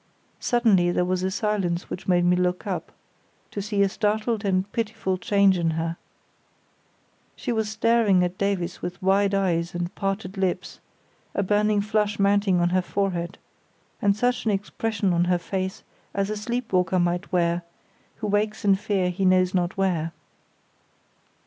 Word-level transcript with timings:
Suddenly 0.39 0.89
there 0.91 1.05
was 1.05 1.21
a 1.21 1.29
silence 1.29 1.87
which 1.87 2.07
made 2.07 2.25
me 2.25 2.35
look 2.35 2.65
up, 2.65 2.91
to 3.51 3.61
see 3.61 3.83
a 3.83 3.87
startled 3.87 4.43
and 4.43 4.65
pitiful 4.71 5.15
change 5.15 5.59
in 5.59 5.69
her. 5.77 5.95
She 7.35 7.51
was 7.51 7.69
staring 7.69 8.23
at 8.23 8.35
Davies 8.39 8.81
with 8.81 8.99
wide 8.99 9.35
eyes 9.35 9.75
and 9.75 9.93
parted 9.93 10.39
lips, 10.39 10.79
a 11.35 11.43
burning 11.43 11.81
flush 11.81 12.17
mounting 12.17 12.59
on 12.59 12.69
her 12.69 12.81
forehead, 12.81 13.37
and 14.01 14.15
such 14.15 14.43
an 14.45 14.49
expression 14.49 15.13
on 15.13 15.25
her 15.25 15.37
face 15.37 15.83
as 16.15 16.31
a 16.31 16.35
sleep 16.35 16.73
walker 16.73 16.97
might 16.97 17.31
wear, 17.31 17.61
who 18.15 18.27
wakes 18.27 18.65
in 18.65 18.73
fear 18.73 19.11
he 19.11 19.23
knows 19.23 19.53
not 19.53 19.77
where. 19.77 20.13